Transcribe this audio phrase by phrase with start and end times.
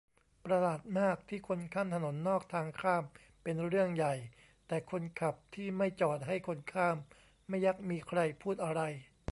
[0.45, 3.03] ประหลาดมากที่คนข้ามถนนนอกทางข้าม
[3.43, 4.15] เป็นเรื่องใหญ่
[4.67, 6.97] แต่คนขับที่ไม่จอดให้คนข้าม
[7.49, 8.81] ไม่ยักมีใครพูดอะไร